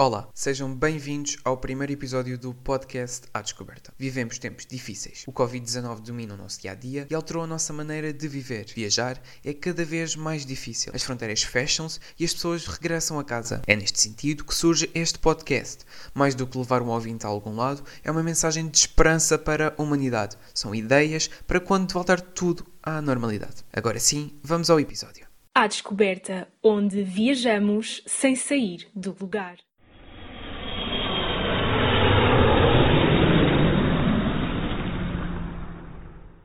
Olá, 0.00 0.28
sejam 0.32 0.72
bem-vindos 0.72 1.38
ao 1.44 1.56
primeiro 1.56 1.92
episódio 1.92 2.38
do 2.38 2.54
podcast 2.54 3.26
À 3.34 3.42
Descoberta. 3.42 3.92
Vivemos 3.98 4.38
tempos 4.38 4.64
difíceis. 4.64 5.24
O 5.26 5.32
Covid-19 5.32 6.02
domina 6.02 6.34
o 6.34 6.36
nosso 6.36 6.60
dia 6.60 6.70
a 6.70 6.74
dia 6.76 7.08
e 7.10 7.14
alterou 7.16 7.42
a 7.42 7.48
nossa 7.48 7.72
maneira 7.72 8.12
de 8.12 8.28
viver. 8.28 8.66
Viajar 8.66 9.20
é 9.44 9.52
cada 9.52 9.84
vez 9.84 10.14
mais 10.14 10.46
difícil. 10.46 10.92
As 10.94 11.02
fronteiras 11.02 11.42
fecham-se 11.42 11.98
e 12.16 12.24
as 12.24 12.32
pessoas 12.32 12.64
regressam 12.64 13.18
a 13.18 13.24
casa. 13.24 13.60
É 13.66 13.74
neste 13.74 14.00
sentido 14.00 14.44
que 14.44 14.54
surge 14.54 14.88
este 14.94 15.18
podcast. 15.18 15.84
Mais 16.14 16.32
do 16.36 16.46
que 16.46 16.56
levar 16.56 16.80
um 16.80 16.90
ouvinte 16.90 17.26
a 17.26 17.28
algum 17.28 17.56
lado, 17.56 17.82
é 18.04 18.10
uma 18.12 18.22
mensagem 18.22 18.68
de 18.68 18.78
esperança 18.78 19.36
para 19.36 19.74
a 19.76 19.82
humanidade. 19.82 20.36
São 20.54 20.72
ideias 20.72 21.26
para 21.44 21.58
quando 21.58 21.92
voltar 21.92 22.20
tudo 22.20 22.64
à 22.80 23.02
normalidade. 23.02 23.64
Agora 23.72 23.98
sim, 23.98 24.30
vamos 24.44 24.70
ao 24.70 24.78
episódio. 24.78 25.26
À 25.52 25.66
Descoberta, 25.66 26.46
onde 26.62 27.02
viajamos 27.02 28.00
sem 28.06 28.36
sair 28.36 28.88
do 28.94 29.16
lugar. 29.18 29.56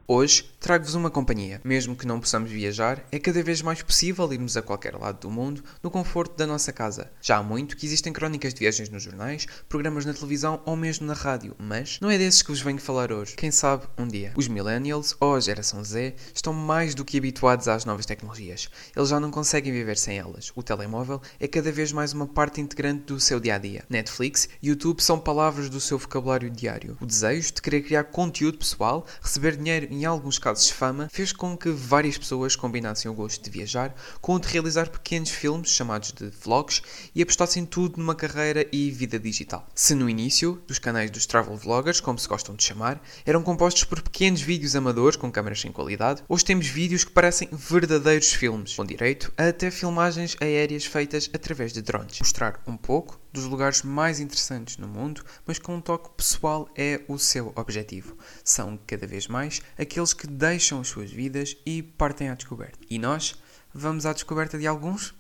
Hoje 0.08 0.44
trago-vos 0.64 0.96
uma 0.96 1.12
companhia. 1.12 1.60
Mesmo 1.62 1.94
que 1.94 2.08
não 2.08 2.22
possamos 2.22 2.50
viajar, 2.50 3.06
é 3.12 3.20
cada 3.20 3.44
vez 3.44 3.62
mais 3.62 3.82
possível 3.82 4.32
irmos 4.32 4.56
a 4.56 4.62
qualquer 4.62 4.96
lado 4.96 5.20
do 5.20 5.30
mundo 5.30 5.62
no 5.84 5.92
conforto 5.92 6.38
da 6.38 6.48
nossa 6.48 6.72
casa. 6.72 7.12
Já 7.22 7.36
há 7.36 7.44
muito 7.44 7.76
que 7.76 7.86
existem 7.86 8.14
crónicas 8.14 8.54
de 8.54 8.62
viagens 8.62 8.88
nos 8.88 9.04
jornais, 9.04 9.46
programas 9.68 10.06
na 10.06 10.14
televisão 10.14 10.62
ou 10.66 10.78
mesmo 10.78 11.06
na 11.06 11.14
rádio, 11.14 11.54
mas 11.60 12.00
não 12.00 12.10
é 12.10 12.18
desses 12.18 12.42
que 12.42 12.48
vos 12.48 12.62
venho 12.62 12.80
falar 12.80 13.12
hoje. 13.12 13.36
Quem 13.36 13.52
sabe 13.52 13.84
um 13.98 14.08
dia. 14.08 14.32
Os 14.38 14.48
millennials 14.48 15.18
ou 15.20 15.36
a 15.36 15.40
geração 15.42 15.84
Z 15.84 16.16
estão 16.34 16.54
mais 16.54 16.96
do 16.96 17.04
que 17.04 17.18
habituados 17.18 17.68
às 17.68 17.84
novas 17.84 18.06
tecnologias. 18.06 18.70
Eles 18.96 19.10
já 19.10 19.20
não 19.20 19.32
conseguem 19.32 19.74
viver 19.74 19.98
sem 19.98 20.18
elas. 20.18 20.54
O 20.56 20.64
telemóvel 20.64 21.22
é 21.42 21.48
cada 21.48 21.74
vez 21.74 21.92
mais 21.92 22.14
uma 22.14 22.26
parte 22.26 22.62
integrante 22.62 23.04
do 23.08 23.20
seu 23.20 23.38
dia 23.38 23.56
a 23.56 23.58
dia. 23.58 23.84
Netflix 23.90 24.48
e 24.62 24.70
YouTube 24.70 25.02
são 25.02 25.20
palavras 25.20 25.70
do 25.70 25.82
seu 25.82 25.98
vocabulário 25.98 26.50
diário. 26.50 26.98
O 27.02 27.06
desejo 27.06 27.56
de 27.56 27.62
querer 27.62 27.82
criar 27.82 28.06
conteúdo 28.06 28.60
pessoal, 28.60 29.06
receber 29.22 29.58
dinheiro 29.58 29.90
em 29.92 30.06
alguns 30.06 30.40
casos 30.40 30.53
fama, 30.70 31.10
fez 31.12 31.32
com 31.32 31.58
que 31.58 31.70
várias 31.70 32.18
pessoas 32.18 32.56
combinassem 32.56 33.10
o 33.10 33.14
gosto 33.14 33.44
de 33.44 33.50
viajar 33.50 33.96
com 34.22 34.36
o 34.36 34.40
de 34.40 34.48
realizar 34.48 34.90
pequenos 34.90 35.30
filmes 35.30 35.70
chamados 35.70 36.12
de 36.12 36.30
vlogs 36.30 36.82
e 37.16 37.22
apostassem 37.22 37.66
tudo 37.66 38.00
numa 38.00 38.16
carreira 38.16 38.68
e 38.72 38.92
vida 38.92 39.20
digital. 39.20 39.68
Se 39.74 39.96
no 39.96 40.10
início, 40.10 40.62
dos 40.68 40.80
canais 40.80 41.10
dos 41.10 41.26
travel 41.26 41.56
vloggers, 41.56 42.00
como 42.00 42.20
se 42.20 42.28
gostam 42.28 42.56
de 42.56 42.64
chamar, 42.64 43.02
eram 43.26 43.42
compostos 43.42 43.84
por 43.84 44.02
pequenos 44.02 44.42
vídeos 44.42 44.76
amadores 44.76 45.16
com 45.16 45.32
câmeras 45.32 45.62
sem 45.62 45.72
qualidade, 45.72 46.24
hoje 46.28 46.46
temos 46.46 46.68
vídeos 46.68 47.04
que 47.04 47.12
parecem 47.12 47.50
verdadeiros 47.52 48.34
filmes, 48.34 48.76
com 48.76 48.86
direito 48.86 49.32
a 49.38 49.48
até 49.48 49.72
filmagens 49.72 50.36
aéreas 50.42 50.86
feitas 50.86 51.30
através 51.34 51.72
de 51.72 51.82
drones. 51.82 52.20
Mostrar 52.20 52.62
um 52.68 52.76
pouco 52.76 53.23
dos 53.34 53.46
lugares 53.46 53.82
mais 53.82 54.20
interessantes 54.20 54.78
no 54.78 54.88
mundo, 54.88 55.26
mas 55.46 55.58
com 55.58 55.76
um 55.76 55.82
toque 55.82 56.16
pessoal 56.16 56.70
é 56.76 57.02
o 57.08 57.18
seu 57.18 57.52
objetivo. 57.56 58.16
São 58.44 58.80
cada 58.86 59.08
vez 59.08 59.28
mais 59.28 59.62
aqueles 59.78 60.14
que 60.14 60.28
deixam 60.28 60.80
as 60.80 60.88
suas 60.88 61.12
vidas 61.12 61.58
e 61.66 61.82
partem 61.82 62.30
à 62.30 62.36
descoberta. 62.36 62.78
E 62.90 63.00
nós 63.00 63.36
vamos 63.74 64.06
à 64.06 64.14
descoberta 64.14 64.58
de 64.58 64.68
alguns? 64.68 65.16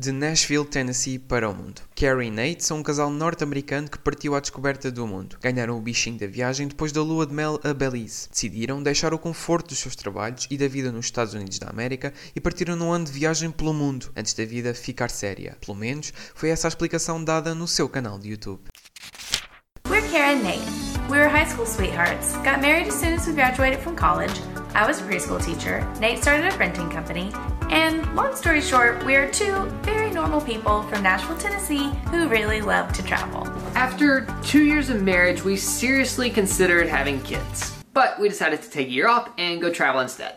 De 0.00 0.12
Nashville, 0.12 0.64
Tennessee 0.64 1.18
para 1.18 1.50
o 1.50 1.52
mundo. 1.52 1.82
Carrie 1.96 2.28
e 2.28 2.30
Nate 2.30 2.62
são 2.62 2.78
um 2.78 2.84
casal 2.84 3.10
norte-americano 3.10 3.90
que 3.90 3.98
partiu 3.98 4.36
à 4.36 4.40
descoberta 4.40 4.92
do 4.92 5.04
mundo. 5.08 5.36
Ganharam 5.42 5.76
o 5.76 5.80
bichinho 5.80 6.16
da 6.16 6.28
viagem 6.28 6.68
depois 6.68 6.92
da 6.92 7.02
lua 7.02 7.26
de 7.26 7.34
mel 7.34 7.58
a 7.64 7.74
Belize. 7.74 8.28
Decidiram 8.30 8.80
deixar 8.80 9.12
o 9.12 9.18
conforto 9.18 9.70
dos 9.70 9.78
seus 9.80 9.96
trabalhos 9.96 10.46
e 10.48 10.56
da 10.56 10.68
vida 10.68 10.92
nos 10.92 11.06
Estados 11.06 11.34
Unidos 11.34 11.58
da 11.58 11.68
América 11.68 12.14
e 12.32 12.40
partiram 12.40 12.76
num 12.76 12.92
ano 12.92 13.06
de 13.06 13.10
viagem 13.10 13.50
pelo 13.50 13.74
mundo, 13.74 14.12
antes 14.14 14.34
da 14.34 14.44
vida 14.44 14.72
ficar 14.72 15.10
séria. 15.10 15.56
Pelo 15.66 15.76
menos 15.76 16.12
foi 16.32 16.50
essa 16.50 16.68
a 16.68 16.70
explicação 16.70 17.24
dada 17.24 17.52
no 17.52 17.66
seu 17.66 17.88
canal 17.88 18.20
de 18.20 18.30
YouTube. 18.30 18.62
We're 19.88 20.08
Kara 20.12 20.36
and 20.36 20.44
Nate. 20.44 20.60
We 21.10 21.18
were 21.18 21.28
high 21.28 21.50
school 21.50 21.66
sweethearts, 21.66 22.36
got 22.44 22.60
married 22.60 22.86
as 22.86 22.94
soon 22.94 23.14
as 23.14 23.26
we 23.26 23.32
graduated 23.32 23.80
from 23.80 23.96
college. 23.96 24.40
I 24.76 24.86
was 24.86 25.00
a 25.00 25.02
preschool 25.02 25.44
teacher, 25.44 25.84
Nate 25.98 26.20
started 26.20 26.52
a 26.52 26.56
printing 26.56 26.88
company, 26.88 27.32
and 27.70 28.14
long 28.14 28.34
story 28.34 28.60
short, 28.60 29.04
we 29.04 29.16
are 29.16 29.30
two 29.30 29.64
very 29.82 30.10
normal 30.10 30.40
people 30.40 30.82
from 30.84 31.02
Nashville, 31.02 31.36
Tennessee 31.38 31.90
who 32.10 32.28
really 32.28 32.60
love 32.60 32.92
to 32.94 33.02
travel. 33.02 33.46
After 33.74 34.26
two 34.42 34.64
years 34.64 34.90
of 34.90 35.02
marriage, 35.02 35.42
we 35.44 35.56
seriously 35.56 36.30
considered 36.30 36.88
having 36.88 37.20
kids. 37.22 37.82
But 37.92 38.18
we 38.18 38.28
decided 38.28 38.62
to 38.62 38.70
take 38.70 38.88
a 38.88 38.90
year 38.90 39.08
off 39.08 39.30
and 39.38 39.60
go 39.60 39.72
travel 39.72 40.00
instead. 40.00 40.36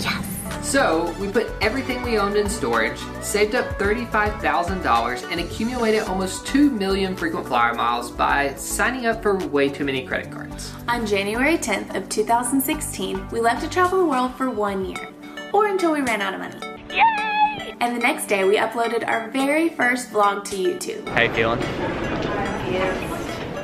Yes. 0.00 0.24
So 0.62 1.14
we 1.20 1.28
put 1.28 1.46
everything 1.60 2.02
we 2.02 2.18
owned 2.18 2.36
in 2.36 2.48
storage, 2.48 2.98
saved 3.22 3.54
up 3.54 3.66
$35,000, 3.78 5.30
and 5.30 5.40
accumulated 5.40 6.02
almost 6.02 6.46
2 6.46 6.70
million 6.70 7.14
frequent 7.16 7.46
flyer 7.46 7.72
miles 7.74 8.10
by 8.10 8.52
signing 8.56 9.06
up 9.06 9.22
for 9.22 9.36
way 9.46 9.68
too 9.68 9.84
many 9.84 10.04
credit 10.04 10.32
cards. 10.32 10.72
On 10.88 11.06
January 11.06 11.56
10th 11.56 11.94
of 11.94 12.08
2016, 12.08 13.28
we 13.28 13.40
left 13.40 13.62
to 13.62 13.70
travel 13.70 14.00
the 14.00 14.04
world 14.06 14.34
for 14.34 14.50
one 14.50 14.84
year, 14.84 15.08
or 15.52 15.66
until 15.66 15.92
we 15.92 16.00
ran 16.00 16.20
out 16.20 16.34
of 16.34 16.40
money. 16.40 16.58
Yay! 16.90 17.74
And 17.80 17.94
the 17.94 18.00
next 18.00 18.26
day, 18.26 18.44
we 18.44 18.56
uploaded 18.56 19.06
our 19.06 19.28
very 19.30 19.68
first 19.68 20.10
vlog 20.10 20.44
to 20.44 20.56
YouTube. 20.56 21.06
How 21.08 21.22
you 21.22 21.32
feeling? 21.32 21.60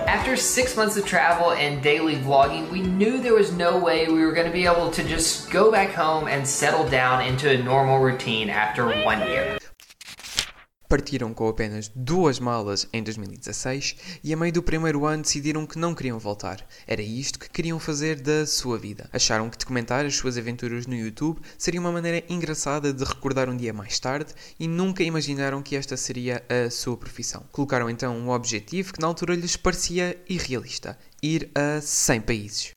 After 0.06 0.36
six 0.36 0.76
months 0.76 0.96
of 0.96 1.06
travel 1.06 1.52
and 1.52 1.82
daily 1.82 2.16
vlogging, 2.16 2.70
we 2.70 2.82
knew 2.82 3.18
there 3.18 3.34
was 3.34 3.52
no 3.52 3.78
way 3.78 4.08
we 4.08 4.24
were 4.24 4.32
going 4.32 4.46
to 4.46 4.52
be 4.52 4.66
able 4.66 4.90
to 4.90 5.02
just 5.04 5.50
go 5.50 5.70
back 5.72 5.94
home 5.94 6.28
and 6.28 6.46
settle 6.46 6.86
down 6.88 7.24
into 7.24 7.50
a 7.50 7.62
normal 7.62 7.98
routine 7.98 8.50
after 8.50 8.90
one 9.04 9.20
year. 9.20 9.58
Partiram 10.92 11.32
com 11.32 11.48
apenas 11.48 11.90
duas 11.96 12.38
malas 12.38 12.86
em 12.92 13.02
2016 13.02 13.96
e 14.22 14.30
a 14.30 14.36
meio 14.36 14.52
do 14.52 14.62
primeiro 14.62 15.06
ano 15.06 15.22
decidiram 15.22 15.64
que 15.64 15.78
não 15.78 15.94
queriam 15.94 16.18
voltar. 16.18 16.62
Era 16.86 17.00
isto 17.00 17.38
que 17.38 17.48
queriam 17.48 17.80
fazer 17.80 18.20
da 18.20 18.44
sua 18.44 18.78
vida. 18.78 19.08
Acharam 19.10 19.48
que 19.48 19.56
documentar 19.56 20.04
as 20.04 20.14
suas 20.14 20.36
aventuras 20.36 20.86
no 20.86 20.94
YouTube 20.94 21.40
seria 21.56 21.80
uma 21.80 21.90
maneira 21.90 22.22
engraçada 22.28 22.92
de 22.92 23.04
recordar 23.04 23.48
um 23.48 23.56
dia 23.56 23.72
mais 23.72 23.98
tarde 23.98 24.34
e 24.60 24.68
nunca 24.68 25.02
imaginaram 25.02 25.62
que 25.62 25.76
esta 25.76 25.96
seria 25.96 26.44
a 26.46 26.68
sua 26.68 26.98
profissão. 26.98 27.42
Colocaram 27.50 27.88
então 27.88 28.14
um 28.14 28.28
objetivo 28.28 28.92
que 28.92 29.00
na 29.00 29.06
altura 29.06 29.34
lhes 29.34 29.56
parecia 29.56 30.22
irrealista: 30.28 30.98
ir 31.22 31.50
a 31.54 31.80
100 31.80 32.20
países. 32.20 32.74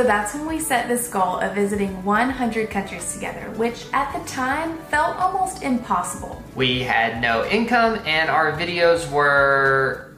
So 0.00 0.06
that's 0.06 0.32
when 0.32 0.46
we 0.46 0.60
set 0.60 0.88
this 0.88 1.08
goal 1.08 1.40
of 1.40 1.54
visiting 1.54 2.02
100 2.06 2.70
countries 2.70 3.12
together, 3.12 3.50
which 3.58 3.84
at 3.92 4.10
the 4.18 4.26
time 4.26 4.78
felt 4.84 5.14
almost 5.18 5.62
impossible. 5.62 6.42
We 6.54 6.82
had 6.82 7.20
no 7.20 7.44
income 7.44 8.00
and 8.06 8.30
our 8.30 8.52
videos 8.52 9.10
were 9.10 10.14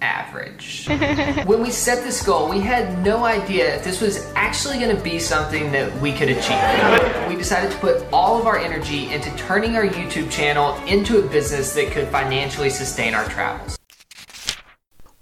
average. 0.00 0.88
when 1.46 1.62
we 1.62 1.70
set 1.70 2.02
this 2.02 2.20
goal, 2.26 2.48
we 2.48 2.58
had 2.58 3.00
no 3.04 3.24
idea 3.24 3.76
if 3.76 3.84
this 3.84 4.00
was 4.00 4.26
actually 4.34 4.80
going 4.80 4.96
to 4.96 5.00
be 5.04 5.20
something 5.20 5.70
that 5.70 5.96
we 6.00 6.10
could 6.10 6.28
achieve. 6.28 7.28
We 7.28 7.36
decided 7.36 7.70
to 7.70 7.78
put 7.78 8.04
all 8.12 8.40
of 8.40 8.48
our 8.48 8.58
energy 8.58 9.12
into 9.12 9.30
turning 9.36 9.76
our 9.76 9.86
YouTube 9.86 10.32
channel 10.32 10.74
into 10.88 11.24
a 11.24 11.28
business 11.28 11.74
that 11.74 11.92
could 11.92 12.08
financially 12.08 12.70
sustain 12.70 13.14
our 13.14 13.28
travels. 13.28 13.78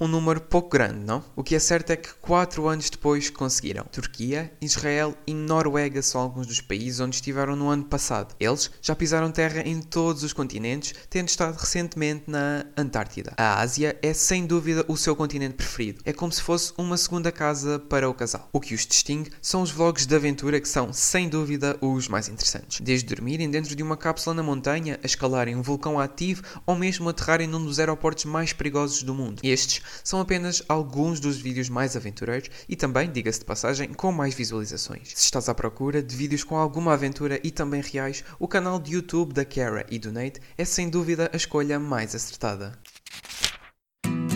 Um 0.00 0.08
número 0.08 0.40
pouco 0.40 0.70
grande, 0.70 1.04
não? 1.04 1.22
O 1.36 1.44
que 1.44 1.54
é 1.54 1.58
certo 1.58 1.90
é 1.90 1.96
que 1.96 2.14
quatro 2.14 2.66
anos 2.66 2.88
depois 2.88 3.28
conseguiram. 3.28 3.84
Turquia, 3.84 4.50
Israel 4.58 5.14
e 5.26 5.34
Noruega 5.34 6.00
são 6.00 6.22
alguns 6.22 6.46
dos 6.46 6.58
países 6.62 7.00
onde 7.00 7.16
estiveram 7.16 7.54
no 7.54 7.68
ano 7.68 7.84
passado. 7.84 8.34
Eles 8.40 8.70
já 8.80 8.96
pisaram 8.96 9.30
terra 9.30 9.60
em 9.60 9.82
todos 9.82 10.22
os 10.22 10.32
continentes, 10.32 10.94
tendo 11.10 11.28
estado 11.28 11.54
recentemente 11.54 12.24
na 12.26 12.64
Antártida. 12.74 13.34
A 13.36 13.60
Ásia 13.60 13.98
é 14.00 14.14
sem 14.14 14.46
dúvida 14.46 14.86
o 14.88 14.96
seu 14.96 15.14
continente 15.14 15.54
preferido. 15.54 16.00
É 16.06 16.14
como 16.14 16.32
se 16.32 16.40
fosse 16.40 16.72
uma 16.78 16.96
segunda 16.96 17.30
casa 17.30 17.78
para 17.78 18.08
o 18.08 18.14
casal. 18.14 18.48
O 18.54 18.60
que 18.60 18.74
os 18.74 18.86
distingue 18.86 19.30
são 19.42 19.60
os 19.60 19.70
vlogs 19.70 20.06
de 20.06 20.16
aventura 20.16 20.62
que 20.62 20.68
são 20.68 20.94
sem 20.94 21.28
dúvida 21.28 21.76
os 21.78 22.08
mais 22.08 22.26
interessantes. 22.26 22.80
Desde 22.80 23.06
dormirem 23.06 23.50
dentro 23.50 23.76
de 23.76 23.82
uma 23.82 23.98
cápsula 23.98 24.32
na 24.32 24.42
montanha, 24.42 24.98
a 25.02 25.06
escalarem 25.06 25.56
um 25.56 25.62
vulcão 25.62 26.00
ativo 26.00 26.42
ou 26.64 26.74
mesmo 26.74 27.06
aterrarem 27.06 27.46
num 27.46 27.62
dos 27.62 27.78
aeroportos 27.78 28.24
mais 28.24 28.54
perigosos 28.54 29.02
do 29.02 29.14
mundo. 29.14 29.40
Estes 29.42 29.82
são 30.02 30.20
apenas 30.20 30.62
alguns 30.68 31.20
dos 31.20 31.38
vídeos 31.38 31.68
mais 31.68 31.96
aventureiros 31.96 32.50
e 32.68 32.76
também, 32.76 33.10
diga-se 33.10 33.40
de 33.40 33.44
passagem, 33.44 33.92
com 33.92 34.12
mais 34.12 34.34
visualizações. 34.34 35.08
Se 35.14 35.24
estás 35.24 35.48
à 35.48 35.54
procura 35.54 36.02
de 36.02 36.14
vídeos 36.16 36.44
com 36.44 36.56
alguma 36.56 36.92
aventura 36.92 37.40
e 37.42 37.50
também 37.50 37.82
reais, 37.82 38.24
o 38.38 38.48
canal 38.48 38.78
de 38.78 38.94
YouTube 38.94 39.32
da 39.32 39.44
Kara 39.44 39.86
e 39.90 39.98
do 39.98 40.12
Nate 40.12 40.40
é 40.56 40.64
sem 40.64 40.88
dúvida 40.88 41.30
a 41.32 41.36
escolha 41.36 41.78
mais 41.78 42.14
acertada. 42.14 42.72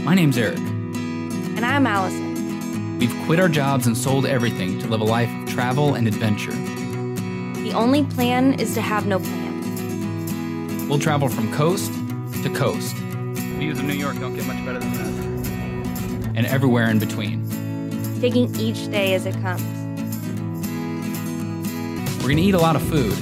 My 0.06 0.14
name's 0.14 0.36
Eric. 0.36 0.60
And 1.56 1.64
I'm 1.64 1.86
Allison. 1.86 2.34
We've 2.98 3.14
quit 3.26 3.40
our 3.40 3.48
jobs 3.48 3.86
and 3.86 3.96
sold 3.96 4.26
everything 4.26 4.78
to 4.80 4.88
live 4.88 5.00
a 5.00 5.04
life 5.04 5.30
of 5.30 5.48
travel 5.48 5.94
and 5.94 6.06
adventure. 6.06 6.52
The 7.62 7.72
only 7.74 8.04
plan 8.04 8.60
is 8.60 8.74
to 8.74 8.80
have 8.80 9.06
no 9.06 9.18
plan. 9.18 10.88
We'll 10.88 10.98
travel 10.98 11.28
from 11.28 11.50
coast 11.52 11.90
to 12.42 12.50
coast. 12.50 12.94
Views 13.58 13.78
of 13.78 13.84
New 13.86 13.94
York 13.94 14.18
don't 14.20 14.34
get 14.34 14.46
much 14.46 14.64
better 14.64 14.78
than 14.78 14.92
that. 14.92 15.33
And 16.34 16.46
everywhere 16.46 16.90
in 16.90 16.98
between. 16.98 17.42
taking 18.20 18.54
each 18.58 18.90
day 18.90 19.14
as 19.14 19.26
it 19.26 19.34
comes. 19.42 19.62
We're 22.22 22.30
gonna 22.30 22.40
eat 22.40 22.54
a 22.54 22.58
lot 22.58 22.74
of 22.74 22.82
food, 22.82 23.14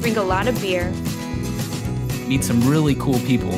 Drink 0.00 0.16
a 0.16 0.22
lot 0.22 0.48
of 0.48 0.60
beer, 0.60 0.90
meet 2.26 2.42
some 2.42 2.60
really 2.68 2.96
cool 2.96 3.20
people, 3.20 3.52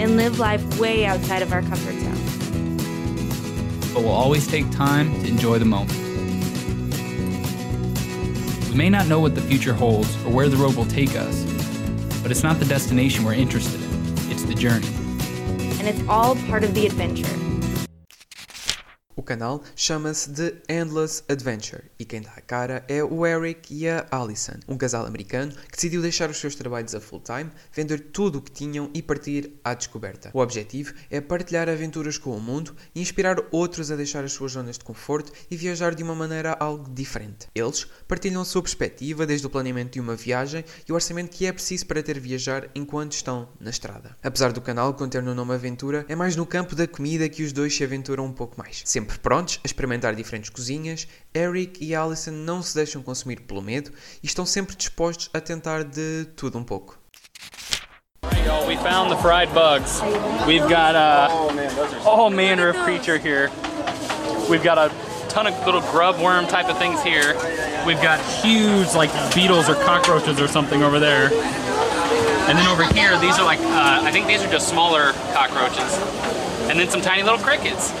and 0.00 0.16
live 0.16 0.40
life 0.40 0.80
way 0.80 1.06
outside 1.06 1.40
of 1.42 1.52
our 1.52 1.62
comfort 1.62 1.94
zone. 2.00 2.16
but 3.94 4.02
we'll 4.02 4.10
always 4.12 4.46
take 4.48 4.68
time 4.72 5.12
to 5.22 5.28
enjoy 5.28 5.58
the 5.58 5.64
moment. 5.64 5.96
We 8.70 8.76
may 8.76 8.88
not 8.90 9.06
know 9.06 9.20
what 9.20 9.34
the 9.36 9.40
future 9.42 9.72
holds 9.74 10.16
or 10.24 10.30
where 10.32 10.48
the 10.48 10.56
road 10.56 10.74
will 10.74 10.86
take 10.86 11.14
us, 11.16 11.44
but 12.22 12.30
it's 12.32 12.42
not 12.42 12.58
the 12.58 12.64
destination 12.64 13.24
we're 13.24 13.34
interested 13.34 13.80
in, 13.80 14.30
it's 14.32 14.42
the 14.44 14.54
journey. 14.54 14.88
And 15.80 15.88
it's 15.88 16.06
all 16.10 16.36
part 16.36 16.62
of 16.62 16.74
the 16.74 16.84
adventure. 16.84 17.49
Canal 19.30 19.62
chama-se 19.76 20.28
The 20.32 20.54
Endless 20.68 21.22
Adventure 21.28 21.84
e 22.00 22.04
quem 22.04 22.20
dá 22.20 22.32
a 22.32 22.40
cara 22.40 22.84
é 22.88 23.04
o 23.04 23.24
Eric 23.24 23.72
e 23.72 23.88
a 23.88 24.04
Alison, 24.10 24.58
um 24.66 24.76
casal 24.76 25.06
americano 25.06 25.52
que 25.52 25.76
decidiu 25.76 26.02
deixar 26.02 26.28
os 26.28 26.38
seus 26.38 26.56
trabalhos 26.56 26.96
a 26.96 27.00
full-time, 27.00 27.48
vender 27.72 28.10
tudo 28.10 28.38
o 28.38 28.42
que 28.42 28.50
tinham 28.50 28.90
e 28.92 29.00
partir 29.00 29.52
à 29.62 29.72
descoberta. 29.72 30.32
O 30.34 30.40
objetivo 30.40 30.94
é 31.08 31.20
partilhar 31.20 31.68
aventuras 31.68 32.18
com 32.18 32.36
o 32.36 32.40
mundo 32.40 32.74
e 32.92 33.00
inspirar 33.00 33.36
outros 33.52 33.92
a 33.92 33.94
deixar 33.94 34.24
as 34.24 34.32
suas 34.32 34.50
zonas 34.50 34.76
de 34.76 34.84
conforto 34.84 35.30
e 35.48 35.56
viajar 35.56 35.94
de 35.94 36.02
uma 36.02 36.16
maneira 36.16 36.56
algo 36.58 36.90
diferente. 36.92 37.46
Eles 37.54 37.86
partilham 38.08 38.42
a 38.42 38.44
sua 38.44 38.62
perspectiva 38.62 39.24
desde 39.24 39.46
o 39.46 39.50
planeamento 39.50 39.92
de 39.92 40.00
uma 40.00 40.16
viagem 40.16 40.64
e 40.88 40.90
o 40.90 40.96
orçamento 40.96 41.30
que 41.30 41.46
é 41.46 41.52
preciso 41.52 41.86
para 41.86 42.02
ter 42.02 42.18
viajar 42.18 42.68
enquanto 42.74 43.12
estão 43.12 43.48
na 43.60 43.70
estrada. 43.70 44.16
Apesar 44.24 44.50
do 44.52 44.60
canal 44.60 44.92
conter 44.94 45.22
no 45.22 45.36
nome 45.36 45.54
aventura, 45.54 46.04
é 46.08 46.16
mais 46.16 46.34
no 46.34 46.44
campo 46.44 46.74
da 46.74 46.88
comida 46.88 47.28
que 47.28 47.44
os 47.44 47.52
dois 47.52 47.76
se 47.76 47.84
aventuram 47.84 48.26
um 48.26 48.32
pouco 48.32 48.58
mais. 48.58 48.82
Sempre 48.84 49.19
prontos 49.20 49.60
a 49.62 49.66
experimentar 49.66 50.14
diferentes 50.14 50.50
cozinhas, 50.50 51.06
Eric 51.32 51.84
e 51.84 51.94
Alison 51.94 52.32
não 52.32 52.62
se 52.62 52.74
deixam 52.74 53.02
consumir 53.02 53.40
pelo 53.40 53.62
medo 53.62 53.92
e 54.22 54.26
estão 54.26 54.44
sempre 54.44 54.74
dispostos 54.74 55.30
a 55.32 55.40
tentar 55.40 55.84
de 55.84 56.26
tudo 56.36 56.58
um 56.58 56.64
pouco. 56.64 57.00
go. 58.50 58.66
We 58.66 58.76
found 58.76 59.10
the 59.10 59.16
fried 59.16 59.52
bugs. 59.54 60.00
We've 60.46 60.68
got 60.68 60.94
uh, 60.94 62.04
all 62.04 62.30
manner 62.30 62.68
of 62.68 62.76
creature 62.76 63.18
here. 63.18 63.50
We've 64.48 64.62
got 64.62 64.78
a 64.78 64.92
ton 65.28 65.46
of 65.46 65.54
little 65.64 65.80
grub 65.92 66.20
worm 66.20 66.46
type 66.46 66.68
of 66.68 66.78
things 66.78 67.02
here. 67.02 67.34
We've 67.86 68.02
got 68.02 68.20
huge 68.42 68.94
like 68.94 69.10
beetles 69.34 69.68
or 69.68 69.74
cockroaches 69.74 70.40
or 70.40 70.48
something 70.48 70.82
over 70.82 70.98
there. 70.98 71.30
And 72.48 72.58
then 72.58 72.66
over 72.66 72.82
here, 72.82 73.18
these 73.18 73.38
are 73.38 73.44
like 73.44 73.60
uh, 73.60 74.00
I 74.02 74.10
think 74.10 74.26
these 74.26 74.42
are 74.42 74.50
just 74.50 74.68
smaller 74.68 75.12
cockroaches. 75.32 75.96
And 76.68 76.78
then 76.78 76.88
some 76.88 77.00
tiny 77.00 77.22
little 77.22 77.38
crickets. 77.38 77.92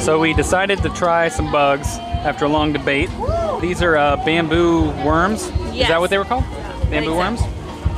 So 0.00 0.18
we 0.20 0.34
decided 0.34 0.82
to 0.82 0.90
try 0.90 1.28
some 1.28 1.50
bugs 1.50 1.96
after 1.98 2.44
a 2.44 2.48
long 2.48 2.72
debate. 2.72 3.10
These 3.60 3.82
are 3.82 3.96
uh, 3.96 4.16
bamboo 4.24 4.90
worms. 5.04 5.44
Is 5.72 5.88
that 5.88 6.00
what 6.00 6.10
they 6.10 6.18
were 6.18 6.24
called? 6.24 6.44
Bamboo 6.90 7.10
so. 7.10 7.16
worms. 7.16 7.40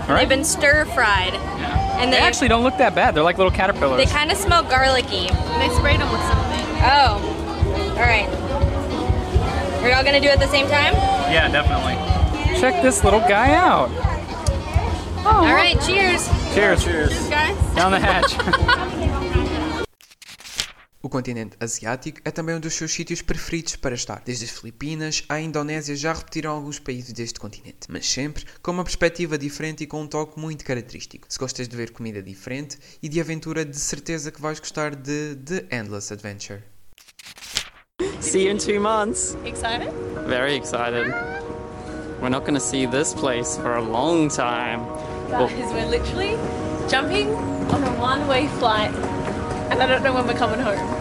All 0.08 0.16
They've 0.16 0.28
been 0.28 0.44
stir 0.44 0.84
fried. 0.86 1.34
And 1.34 2.12
They 2.12 2.18
they 2.18 2.22
actually 2.22 2.48
don't 2.48 2.62
look 2.62 2.76
that 2.78 2.94
bad. 2.94 3.14
They're 3.14 3.24
like 3.24 3.38
little 3.38 3.50
caterpillars. 3.50 4.04
they 4.04 4.10
kind 4.10 4.30
of 4.30 4.36
smell 4.36 4.62
garlicky. 4.62 5.26
They 5.26 5.68
sprayed 5.74 5.98
them 5.98 6.12
with 6.12 6.20
something. 6.22 6.66
Oh. 6.84 7.94
All 7.96 8.02
right. 8.02 8.28
Are 9.82 9.88
y'all 9.88 10.04
gonna 10.04 10.20
do 10.20 10.28
it 10.28 10.32
at 10.34 10.40
the 10.40 10.48
same 10.48 10.66
time? 10.66 10.94
Yeah, 11.32 11.48
definitely. 11.48 11.94
Check 12.60 12.82
this 12.82 13.02
little 13.02 13.20
guy 13.20 13.54
out. 13.54 13.90
All 15.26 15.42
right. 15.52 15.80
Cheers. 15.80 16.28
Cheers. 16.54 16.84
Cheers, 16.84 17.28
guys. 17.28 17.56
Down 17.74 17.90
the 17.90 17.98
hatch. 18.00 19.42
O 21.06 21.08
continente 21.08 21.56
asiático 21.60 22.20
é 22.24 22.32
também 22.32 22.56
um 22.56 22.58
dos 22.58 22.74
seus 22.74 22.92
sítios 22.92 23.22
preferidos 23.22 23.76
para 23.76 23.94
estar. 23.94 24.20
Desde 24.24 24.44
as 24.44 24.50
Filipinas 24.50 25.22
à 25.28 25.40
Indonésia 25.40 25.94
já 25.94 26.12
repetiram 26.12 26.50
alguns 26.50 26.80
países 26.80 27.12
deste 27.12 27.38
continente, 27.38 27.86
mas 27.88 28.08
sempre 28.08 28.44
com 28.60 28.72
uma 28.72 28.82
perspectiva 28.82 29.38
diferente 29.38 29.84
e 29.84 29.86
com 29.86 30.02
um 30.02 30.08
toque 30.08 30.36
muito 30.36 30.64
característico. 30.64 31.28
Se 31.30 31.38
gostas 31.38 31.68
de 31.68 31.76
ver 31.76 31.92
comida 31.92 32.20
diferente 32.20 32.76
e 33.00 33.08
de 33.08 33.20
aventura, 33.20 33.64
de 33.64 33.78
certeza 33.78 34.32
que 34.32 34.42
vais 34.42 34.58
gostar 34.58 34.96
de 34.96 35.36
The 35.36 35.66
Endless 35.70 36.12
Adventure. 36.12 36.64
See 38.20 38.42
you 38.42 38.50
in 38.50 38.58
two 38.58 38.80
months. 38.80 39.36
Excited? 39.44 39.92
Very 40.26 40.56
excited. 40.56 41.14
We're 42.20 42.30
not 42.30 42.40
going 42.40 42.58
to 42.58 42.60
see 42.60 42.84
this 42.84 43.14
place 43.14 43.56
for 43.56 43.76
a 43.76 43.80
long 43.80 44.28
time. 44.28 44.84
Well, 45.30 45.46
Guys, 45.46 45.72
we're 45.72 45.88
literally 45.88 46.36
jumping 46.88 47.32
on 47.70 47.84
a 47.84 47.92
one-way 48.00 48.48
flight, 48.58 48.92
and 49.70 49.80
I 49.80 49.86
don't 49.86 50.02
know 50.02 50.12
when 50.12 50.26
we're 50.26 50.34
coming 50.34 50.58
home. 50.58 50.95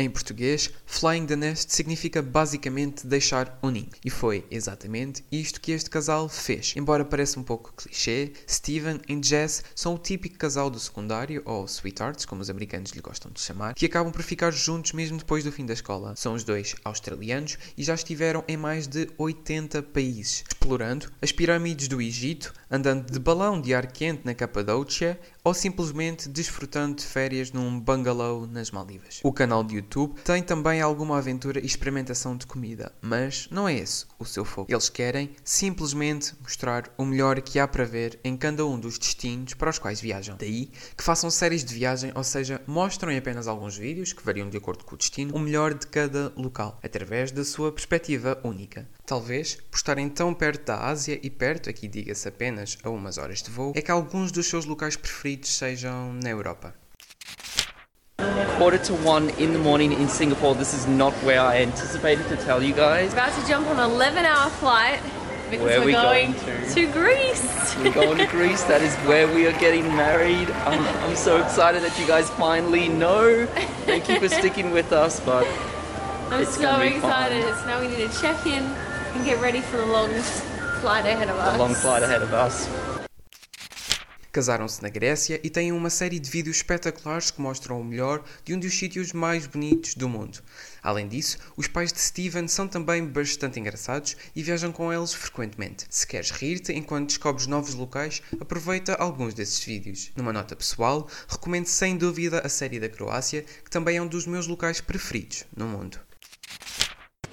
Em 0.00 0.08
português, 0.08 0.70
Flying 0.86 1.26
the 1.26 1.36
Nest 1.36 1.74
significa 1.74 2.22
basicamente 2.22 3.06
deixar 3.06 3.58
o 3.60 3.68
ninho. 3.68 3.90
E 4.02 4.08
foi 4.08 4.46
exatamente 4.50 5.22
isto 5.30 5.60
que 5.60 5.72
este 5.72 5.90
casal 5.90 6.26
fez. 6.26 6.72
Embora 6.74 7.04
pareça 7.04 7.38
um 7.38 7.42
pouco 7.42 7.74
clichê, 7.76 8.32
Steven 8.48 8.98
e 9.06 9.20
Jess 9.22 9.62
são 9.74 9.94
o 9.94 9.98
típico 9.98 10.38
casal 10.38 10.70
do 10.70 10.80
secundário, 10.80 11.42
ou 11.44 11.66
sweethearts, 11.66 12.24
como 12.24 12.40
os 12.40 12.48
americanos 12.48 12.92
lhe 12.92 13.02
gostam 13.02 13.30
de 13.30 13.42
chamar, 13.42 13.74
que 13.74 13.84
acabam 13.84 14.10
por 14.10 14.22
ficar 14.22 14.50
juntos 14.52 14.92
mesmo 14.92 15.18
depois 15.18 15.44
do 15.44 15.52
fim 15.52 15.66
da 15.66 15.74
escola. 15.74 16.16
São 16.16 16.32
os 16.32 16.44
dois 16.44 16.74
australianos 16.82 17.58
e 17.76 17.84
já 17.84 17.92
estiveram 17.92 18.42
em 18.48 18.56
mais 18.56 18.86
de 18.86 19.06
80 19.18 19.82
países, 19.82 20.44
explorando 20.48 21.12
as 21.20 21.30
pirâmides 21.30 21.88
do 21.88 22.00
Egito, 22.00 22.54
andando 22.70 23.12
de 23.12 23.18
balão 23.18 23.60
de 23.60 23.74
ar 23.74 23.86
quente 23.92 24.22
na 24.24 24.32
Capadócia 24.32 25.20
ou 25.44 25.52
simplesmente 25.52 26.26
desfrutando 26.26 26.96
de 26.96 27.04
férias 27.04 27.52
num 27.52 27.78
bungalow 27.78 28.46
nas 28.46 28.70
Maldivas. 28.70 29.20
O 29.22 29.32
canal 29.32 29.62
de 29.62 29.76
YouTube 29.76 29.89
tem 30.24 30.42
também 30.42 30.80
alguma 30.80 31.18
aventura 31.18 31.60
e 31.60 31.66
experimentação 31.66 32.36
de 32.36 32.46
comida, 32.46 32.92
mas 33.00 33.48
não 33.50 33.68
é 33.68 33.74
esse 33.74 34.06
o 34.18 34.24
seu 34.24 34.44
foco. 34.44 34.70
Eles 34.72 34.88
querem 34.88 35.30
simplesmente 35.44 36.34
mostrar 36.42 36.92
o 36.96 37.04
melhor 37.04 37.40
que 37.40 37.58
há 37.58 37.66
para 37.66 37.84
ver 37.84 38.18
em 38.22 38.36
cada 38.36 38.64
um 38.64 38.78
dos 38.78 38.98
destinos 38.98 39.54
para 39.54 39.70
os 39.70 39.78
quais 39.78 40.00
viajam. 40.00 40.36
Daí 40.38 40.70
que 40.96 41.02
façam 41.02 41.30
séries 41.30 41.64
de 41.64 41.74
viagem, 41.74 42.12
ou 42.14 42.24
seja, 42.24 42.60
mostram 42.66 43.16
apenas 43.16 43.48
alguns 43.48 43.76
vídeos, 43.76 44.12
que 44.12 44.24
variam 44.24 44.48
de 44.48 44.56
acordo 44.56 44.84
com 44.84 44.94
o 44.94 44.98
destino, 44.98 45.34
o 45.34 45.38
melhor 45.38 45.74
de 45.74 45.86
cada 45.86 46.32
local, 46.36 46.78
através 46.82 47.32
da 47.32 47.44
sua 47.44 47.72
perspectiva 47.72 48.40
única. 48.44 48.88
Talvez, 49.04 49.56
por 49.70 49.76
estarem 49.76 50.08
tão 50.08 50.32
perto 50.32 50.66
da 50.66 50.86
Ásia 50.86 51.18
e 51.22 51.28
perto, 51.28 51.68
aqui 51.68 51.88
diga-se 51.88 52.28
apenas 52.28 52.78
a 52.82 52.90
umas 52.90 53.18
horas 53.18 53.42
de 53.42 53.50
voo, 53.50 53.72
é 53.74 53.82
que 53.82 53.90
alguns 53.90 54.30
dos 54.30 54.46
seus 54.46 54.64
locais 54.64 54.96
preferidos 54.96 55.56
sejam 55.56 56.12
na 56.12 56.30
Europa. 56.30 56.74
Quarter 58.56 58.78
to 58.78 58.94
one 58.94 59.30
in 59.30 59.52
the 59.52 59.58
morning 59.58 59.92
in 59.92 60.08
Singapore. 60.08 60.54
This 60.54 60.74
is 60.74 60.86
not 60.86 61.12
where 61.24 61.40
I 61.40 61.58
anticipated 61.62 62.28
to 62.28 62.36
tell 62.36 62.62
you 62.62 62.74
guys. 62.74 63.12
About 63.12 63.32
to 63.40 63.46
jump 63.48 63.66
on 63.68 63.78
an 63.78 63.90
11-hour 63.90 64.50
flight 64.50 65.00
because 65.50 65.66
Where 65.66 65.80
we're 65.80 65.86
we 65.86 65.92
going, 65.92 66.32
going 66.32 66.64
to? 66.64 66.74
to 66.74 66.86
Greece. 66.92 67.76
We're 67.78 67.92
going 67.92 68.18
to 68.18 68.26
Greece. 68.26 68.62
That 68.64 68.82
is 68.82 68.94
where 68.98 69.26
we 69.26 69.46
are 69.46 69.58
getting 69.58 69.84
married. 69.96 70.48
I'm, 70.50 70.80
I'm 71.08 71.16
so 71.16 71.42
excited 71.42 71.82
that 71.82 71.98
you 71.98 72.06
guys 72.06 72.30
finally 72.30 72.88
know. 72.88 73.46
Thank 73.86 74.08
you 74.08 74.20
for 74.20 74.28
sticking 74.28 74.70
with 74.70 74.92
us, 74.92 75.18
but 75.20 75.46
I'm 76.30 76.44
so 76.44 76.80
excited. 76.80 77.42
fun. 77.44 77.58
So 77.58 77.66
now 77.66 77.80
we 77.80 77.88
need 77.88 78.08
to 78.10 78.20
check 78.20 78.46
in 78.46 78.62
and 78.62 79.24
get 79.24 79.40
ready 79.40 79.60
for 79.60 79.78
the 79.78 79.86
long 79.86 80.10
flight 80.80 81.04
ahead 81.04 81.28
of 81.28 81.36
us. 81.36 81.54
a 81.56 81.58
long 81.58 81.74
flight 81.74 82.02
ahead 82.04 82.22
of 82.22 82.32
us. 82.32 82.68
Casaram-se 84.32 84.80
na 84.80 84.88
Grécia 84.88 85.40
e 85.42 85.50
têm 85.50 85.72
uma 85.72 85.90
série 85.90 86.20
de 86.20 86.30
vídeos 86.30 86.58
espetaculares 86.58 87.32
que 87.32 87.40
mostram 87.40 87.80
o 87.80 87.84
melhor 87.84 88.22
de 88.44 88.54
um 88.54 88.60
dos 88.60 88.72
sítios 88.72 89.12
mais 89.12 89.44
bonitos 89.44 89.96
do 89.96 90.08
mundo. 90.08 90.38
Além 90.80 91.08
disso, 91.08 91.36
os 91.56 91.66
pais 91.66 91.92
de 91.92 91.98
Steven 92.00 92.46
são 92.46 92.68
também 92.68 93.04
bastante 93.04 93.58
engraçados 93.58 94.16
e 94.36 94.40
viajam 94.40 94.70
com 94.70 94.92
eles 94.92 95.12
frequentemente. 95.12 95.84
Se 95.90 96.06
queres 96.06 96.30
rir-te 96.30 96.72
enquanto 96.72 97.08
descobres 97.08 97.48
novos 97.48 97.74
locais, 97.74 98.22
aproveita 98.40 98.94
alguns 98.94 99.34
desses 99.34 99.64
vídeos. 99.64 100.12
Numa 100.14 100.32
nota 100.32 100.54
pessoal, 100.54 101.08
recomendo 101.28 101.66
sem 101.66 101.96
dúvida 101.96 102.38
a 102.38 102.48
série 102.48 102.78
da 102.78 102.88
Croácia, 102.88 103.44
que 103.64 103.70
também 103.70 103.96
é 103.96 104.02
um 104.02 104.06
dos 104.06 104.26
meus 104.26 104.46
locais 104.46 104.80
preferidos 104.80 105.44
no 105.56 105.66
mundo. 105.66 105.98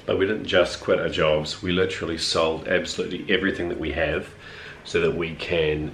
But 0.07 0.17
we 0.17 0.25
didn't 0.25 0.49
just 0.49 0.79
quit 0.83 0.99
our 0.99 1.11
jobs, 1.11 1.61
we 1.61 1.71
literally 1.71 2.17
sold 2.17 2.67
absolutely 2.67 3.23
everything 3.31 3.67
that 3.69 3.79
we 3.79 3.91
have 3.91 4.25
so 4.83 4.99
that 5.01 5.15
we 5.15 5.35
can 5.35 5.91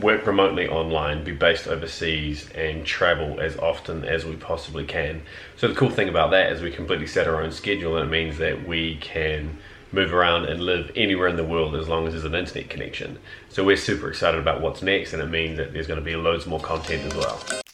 work 0.00 0.26
remotely 0.26 0.68
online, 0.68 1.24
be 1.24 1.32
based 1.32 1.66
overseas, 1.66 2.50
and 2.54 2.84
travel 2.84 3.40
as 3.40 3.56
often 3.56 4.04
as 4.04 4.24
we 4.24 4.36
possibly 4.36 4.84
can. 4.84 5.22
So, 5.56 5.68
the 5.68 5.74
cool 5.74 5.90
thing 5.90 6.08
about 6.08 6.30
that 6.30 6.52
is 6.52 6.62
we 6.62 6.70
completely 6.70 7.06
set 7.06 7.26
our 7.26 7.42
own 7.42 7.52
schedule, 7.52 7.96
and 7.96 8.08
it 8.08 8.10
means 8.10 8.38
that 8.38 8.66
we 8.66 8.96
can 8.96 9.58
move 9.92 10.12
around 10.12 10.46
and 10.46 10.60
live 10.62 10.90
anywhere 10.96 11.28
in 11.28 11.36
the 11.36 11.44
world 11.44 11.74
as 11.74 11.88
long 11.88 12.06
as 12.06 12.12
there's 12.12 12.24
an 12.24 12.34
internet 12.34 12.68
connection. 12.68 13.18
So, 13.48 13.64
we're 13.64 13.76
super 13.76 14.08
excited 14.08 14.40
about 14.40 14.60
what's 14.60 14.82
next, 14.82 15.12
and 15.12 15.22
it 15.22 15.26
means 15.26 15.56
that 15.56 15.72
there's 15.72 15.86
going 15.86 16.00
to 16.00 16.04
be 16.04 16.16
loads 16.16 16.46
more 16.46 16.60
content 16.60 17.04
as 17.04 17.14
well. 17.14 17.65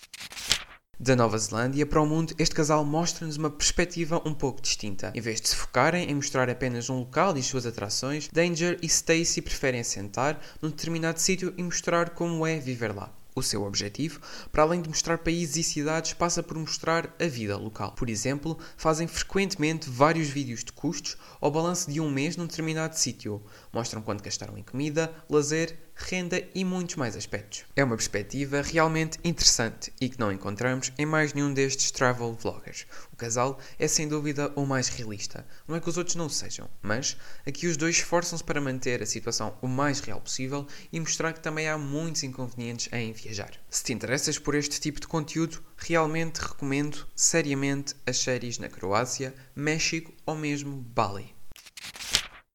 Da 1.03 1.17
Nova 1.17 1.37
Zelândia 1.37 1.85
para 1.85 2.01
o 2.01 2.07
mundo, 2.07 2.33
este 2.39 2.55
casal 2.55 2.85
mostra-nos 2.85 3.37
uma 3.37 3.51
perspectiva 3.51 4.23
um 4.25 4.33
pouco 4.33 4.63
distinta. 4.63 5.11
Em 5.17 5.21
vez 5.21 5.41
de 5.41 5.49
se 5.49 5.57
focarem 5.57 6.09
em 6.09 6.15
mostrar 6.15 6.49
apenas 6.49 6.89
um 6.89 7.01
local 7.01 7.37
e 7.37 7.41
as 7.41 7.47
suas 7.47 7.67
atrações, 7.67 8.29
Danger 8.33 8.79
e 8.81 8.87
Stacy 8.87 9.43
preferem 9.43 9.83
sentar 9.83 10.41
num 10.63 10.71
determinado 10.71 11.19
sítio 11.19 11.53
e 11.59 11.63
mostrar 11.65 12.11
como 12.11 12.47
é 12.47 12.57
viver 12.61 12.95
lá. 12.95 13.13
O 13.35 13.43
seu 13.43 13.65
objetivo, 13.65 14.21
para 14.53 14.63
além 14.63 14.83
de 14.83 14.91
mostrar 14.91 15.19
países 15.19 15.57
e 15.57 15.63
cidades, 15.65 16.13
passa 16.13 16.43
por 16.43 16.57
mostrar 16.57 17.17
a 17.19 17.27
vida 17.27 17.57
local. 17.57 17.93
Por 17.93 18.09
exemplo, 18.09 18.59
fazem 18.77 19.09
frequentemente 19.09 19.91
vários 19.91 20.29
vídeos 20.29 20.63
de 20.63 20.71
custos 20.71 21.17
ou 21.41 21.51
balanço 21.51 21.91
de 21.91 21.99
um 21.99 22.11
mês 22.11 22.37
num 22.37 22.47
determinado 22.47 22.95
sítio. 22.95 23.43
Mostram 23.73 24.03
quanto 24.03 24.23
gastaram 24.23 24.57
em 24.59 24.63
comida, 24.63 25.11
lazer, 25.29 25.77
renda 25.95 26.43
e 26.55 26.65
muitos 26.65 26.97
mais 26.97 27.17
aspectos. 27.17 27.65
É 27.77 27.85
uma 27.85 27.97
perspectiva 27.97 28.63
realmente 28.63 29.19
interessante 29.25 29.93
e 30.01 30.09
que 30.09 30.19
não 30.19 30.33
encontramos 30.33 30.93
em 30.99 31.07
mais 31.07 31.33
nenhum 31.33 31.53
destes 31.53 31.91
travel 31.91 32.35
vloggers. 32.35 32.87
O 33.13 33.17
casal 33.17 33.59
é 33.79 33.87
sem 33.87 34.09
dúvida 34.09 34.53
o 34.57 34.67
mais 34.67 34.89
realista. 34.89 35.47
Não 35.67 35.77
é 35.77 35.81
que 35.81 35.89
os 35.89 35.97
outros 35.97 36.17
não 36.17 36.29
sejam, 36.29 36.69
mas 36.81 37.17
aqui 37.47 37.67
os 37.67 37.77
dois 37.77 37.97
esforçam-se 37.97 38.45
para 38.45 38.61
manter 38.61 39.03
a 39.03 39.07
situação 39.07 39.57
o 39.61 39.69
mais 39.69 40.01
real 40.01 40.21
possível 40.21 40.67
e 40.93 40.99
mostrar 40.99 41.33
que 41.33 41.41
também 41.41 41.69
há 41.69 41.79
muitos 41.79 42.23
inconvenientes 42.23 42.89
em 42.93 43.13
viajar. 43.13 43.53
Se 43.71 43.85
te 43.85 43.93
interessas 43.93 44.39
por 44.39 44.55
este 44.55 44.81
tipo 44.81 45.01
de 45.01 45.07
conteúdo, 45.07 45.63
realmente 45.77 46.39
recomendo 46.39 47.07
seriamente 47.15 47.95
as 48.07 48.19
séries 48.19 48.59
na 48.59 48.69
Croácia, 48.69 49.35
México 49.55 50.13
ou 50.27 50.35
mesmo 50.35 50.77
Bali. 50.77 51.42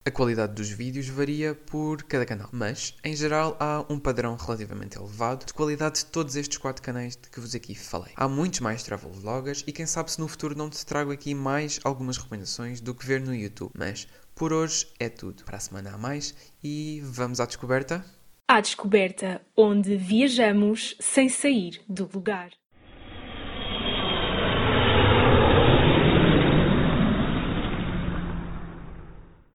A 0.08 0.12
qualidade 0.12 0.54
dos 0.54 0.70
vídeos 0.70 1.10
varia 1.10 1.54
por 1.54 2.02
cada 2.04 2.26
canal, 2.26 2.48
mas 2.54 2.96
em 3.04 3.14
geral 3.14 3.58
há 3.60 3.84
um 3.90 4.00
padrão 4.00 4.38
relativamente 4.38 4.98
elevado 4.98 5.46
de 5.46 5.54
qualidade 5.54 6.00
de 6.00 6.06
todos 6.06 6.38
estes 6.38 6.58
quatro 6.58 6.82
canais 6.82 7.18
de 7.18 7.30
que 7.30 7.42
vos 7.42 7.54
aqui 7.54 7.76
falei. 7.76 8.14
Há 8.16 8.26
muitos 8.26 8.62
mais 8.62 8.84
travel 8.84 9.12
vloggers 9.12 9.66
e 9.68 9.74
quem 9.74 9.86
sabe 9.86 10.10
se 10.10 10.18
no 10.18 10.30
futuro 10.30 10.58
não 10.58 10.70
te 10.70 10.86
trago 10.86 11.12
aqui 11.12 11.36
mais 11.36 11.82
algumas 11.84 12.16
recomendações 12.16 12.80
do 12.80 12.96
que 12.96 13.06
ver 13.06 13.20
no 13.20 13.36
YouTube, 13.36 13.74
mas 13.78 14.08
por 14.34 14.54
hoje 14.54 14.88
é 14.98 15.10
tudo. 15.10 15.44
Para 15.44 15.58
a 15.58 15.60
semana 15.60 15.94
há 15.94 15.98
mais 15.98 16.34
e 16.64 17.02
vamos 17.04 17.42
à 17.42 17.46
descoberta? 17.46 18.06
À 18.48 18.62
descoberta, 18.62 19.42
onde 19.58 19.98
viajamos 19.98 20.96
sem 21.02 21.28
sair 21.28 21.82
do 21.86 22.10
lugar. 22.14 22.52